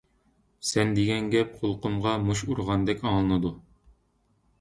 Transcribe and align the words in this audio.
سەن 0.69 0.93
دېگەن 0.99 1.27
گەپ 1.35 1.51
قۇلىقىمغا 1.59 2.13
مۇش 2.29 2.41
ئۇرغاندەك 2.47 3.05
ئاڭلىنىدۇ. 3.11 3.53